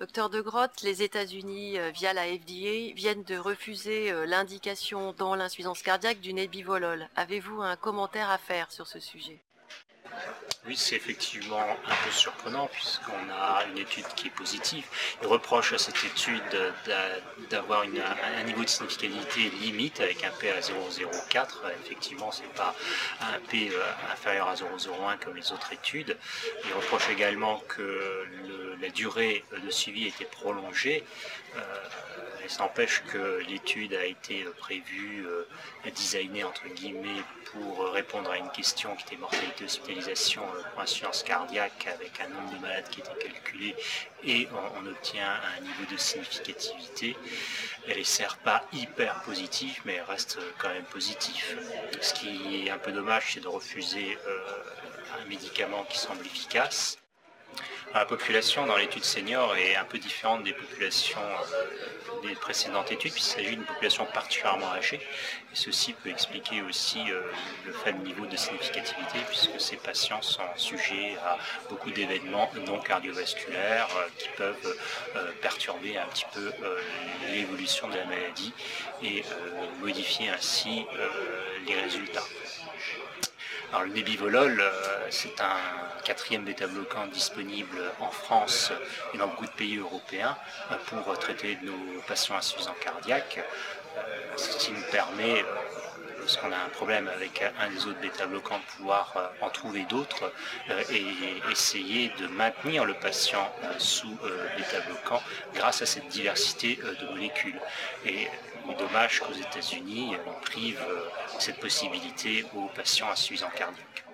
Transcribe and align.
Docteur 0.00 0.30
De 0.30 0.40
Grotte, 0.40 0.80
les 0.80 1.02
États-Unis, 1.02 1.78
euh, 1.78 1.90
via 1.90 2.14
la 2.14 2.22
FDA, 2.22 2.94
viennent 2.94 3.22
de 3.22 3.36
refuser 3.36 4.10
euh, 4.10 4.24
l'indication 4.24 5.12
dans 5.12 5.34
l'insuffisance 5.34 5.82
cardiaque 5.82 6.20
du 6.20 6.32
nebivolol. 6.32 7.06
Avez-vous 7.16 7.60
un 7.60 7.76
commentaire 7.76 8.30
à 8.30 8.38
faire 8.38 8.72
sur 8.72 8.86
ce 8.86 8.98
sujet? 8.98 9.42
Oui, 10.66 10.76
c'est 10.76 10.96
effectivement 10.96 11.58
un 11.58 12.04
peu 12.04 12.10
surprenant 12.10 12.66
puisqu'on 12.66 13.30
a 13.32 13.64
une 13.70 13.78
étude 13.78 14.06
qui 14.14 14.26
est 14.26 14.30
positive. 14.30 14.84
Il 15.22 15.26
reproche 15.26 15.72
à 15.72 15.78
cette 15.78 16.04
étude 16.04 16.42
d'avoir 17.48 17.82
un 17.82 18.42
niveau 18.42 18.62
de 18.62 18.68
significativité 18.68 19.48
limite 19.62 20.00
avec 20.00 20.22
un 20.22 20.30
P 20.30 20.50
à 20.50 20.60
0,04. 20.60 21.48
Effectivement, 21.82 22.30
ce 22.30 22.42
n'est 22.42 22.48
pas 22.48 22.74
un 23.22 23.40
P 23.48 23.70
euh, 23.72 24.12
inférieur 24.12 24.48
à 24.48 24.54
0,01 24.54 25.18
comme 25.24 25.34
les 25.34 25.50
autres 25.50 25.72
études. 25.72 26.16
Il 26.66 26.74
reproche 26.74 27.08
également 27.08 27.58
que 27.66 28.26
la 28.80 28.90
durée 28.90 29.44
de 29.64 29.70
suivi 29.70 30.04
a 30.04 30.08
été 30.08 30.26
prolongée. 30.26 31.04
Euh, 31.56 31.60
ça 32.48 32.64
empêche 32.64 33.02
que 33.12 33.40
l'étude 33.48 33.94
a 33.94 34.04
été 34.04 34.44
prévue, 34.58 35.24
euh, 35.26 35.46
designée 35.84 36.44
entre 36.44 36.66
guillemets 36.68 37.22
pour 37.52 37.92
répondre 37.92 38.30
à 38.30 38.38
une 38.38 38.50
question 38.50 38.94
qui 38.96 39.04
était 39.04 39.16
mortalité 39.16 39.68
hospitalisation 40.00 40.42
euh, 40.42 40.62
pour 40.72 40.82
insuffisance 40.82 41.22
cardiaque 41.22 41.86
avec 41.86 42.20
un 42.20 42.28
nombre 42.28 42.54
de 42.54 42.58
malades 42.58 42.88
qui 42.90 43.00
était 43.00 43.14
calculé 43.14 43.76
et 44.24 44.48
on, 44.76 44.86
obtient 44.86 45.40
un 45.56 45.60
niveau 45.60 45.84
de 45.90 45.96
significativité. 45.96 47.16
Elle 47.88 47.98
n'est 47.98 48.04
certes 48.04 48.40
pas 48.42 48.64
hyper 48.72 49.22
positive 49.22 49.80
mais 49.84 49.94
elle 49.94 50.04
reste 50.04 50.38
quand 50.58 50.68
même 50.68 50.84
positive. 50.84 51.58
Ce 52.00 52.14
qui 52.14 52.66
est 52.66 52.70
un 52.70 52.78
peu 52.78 52.92
dommage 52.92 53.34
c'est 53.34 53.40
de 53.40 53.48
refuser 53.48 54.18
un 55.20 55.24
médicament 55.28 55.84
qui 55.84 55.98
semble 55.98 56.24
efficace 56.26 56.98
la 57.94 58.04
population 58.04 58.66
dans 58.66 58.76
l'étude 58.76 59.04
senior 59.04 59.56
est 59.56 59.74
un 59.74 59.84
peu 59.84 59.98
différente 59.98 60.44
des 60.44 60.52
populations 60.52 61.20
euh, 61.20 62.28
des 62.28 62.34
précédentes 62.34 62.92
études, 62.92 63.12
puisqu'il 63.12 63.32
s'agit 63.32 63.56
d'une 63.56 63.64
population 63.64 64.04
particulièrement 64.06 64.72
âgée. 64.72 65.00
Ceci 65.54 65.94
peut 65.94 66.10
expliquer 66.10 66.62
aussi 66.62 67.00
euh, 67.10 67.22
le 67.66 67.72
faible 67.72 68.02
niveau 68.04 68.26
de 68.26 68.36
significativité, 68.36 69.18
puisque 69.26 69.60
ces 69.60 69.76
patients 69.76 70.22
sont 70.22 70.42
sujets 70.56 71.16
à 71.24 71.38
beaucoup 71.68 71.90
d'événements 71.90 72.50
non 72.66 72.78
cardiovasculaires 72.78 73.88
euh, 73.96 74.08
qui 74.18 74.28
peuvent 74.36 74.76
perturber 75.40 75.98
un 75.98 76.06
petit 76.06 76.26
peu 76.32 76.52
l'évolution 77.32 77.88
de 77.88 77.96
la 77.96 78.04
maladie 78.04 78.52
et 79.02 79.24
modifier 79.80 80.28
ainsi 80.28 80.86
les 81.66 81.74
résultats. 81.74 82.24
Alors, 83.72 83.84
le 83.84 83.92
Nebivolol, 83.92 84.62
c'est 85.10 85.40
un 85.40 85.56
quatrième 86.02 86.44
bêta-bloquant 86.44 87.06
disponible 87.06 87.78
en 88.00 88.10
France 88.10 88.72
et 89.14 89.18
dans 89.18 89.28
beaucoup 89.28 89.46
de 89.46 89.50
pays 89.50 89.76
européens 89.76 90.36
euh, 90.72 90.74
pour 90.86 91.16
traiter 91.18 91.56
nos 91.62 92.00
patients 92.08 92.36
insuffisants 92.36 92.74
cardiaques, 92.80 93.38
euh, 93.96 94.00
ce 94.36 94.56
qui 94.58 94.72
nous 94.72 94.82
permet 94.90 95.44
lorsqu'on 96.30 96.52
a 96.52 96.64
un 96.64 96.68
problème 96.68 97.08
avec 97.08 97.42
un 97.58 97.70
des 97.70 97.86
autres 97.86 97.98
bêta-bloquants, 98.00 98.60
pouvoir 98.76 99.32
en 99.40 99.50
trouver 99.50 99.84
d'autres 99.86 100.32
et 100.92 101.04
essayer 101.50 102.12
de 102.20 102.28
maintenir 102.28 102.84
le 102.84 102.94
patient 102.94 103.50
sous 103.78 104.16
bêta-bloquant 104.56 105.20
grâce 105.54 105.82
à 105.82 105.86
cette 105.86 106.06
diversité 106.06 106.76
de 106.76 107.06
molécules. 107.08 107.58
Et 108.06 108.28
dommage 108.78 109.18
qu'aux 109.18 109.32
États-Unis, 109.32 110.16
on 110.24 110.40
prive 110.40 110.80
cette 111.40 111.58
possibilité 111.58 112.46
aux 112.54 112.68
patients 112.68 113.10
insuffisants 113.10 113.50
cardiaques. 113.56 114.04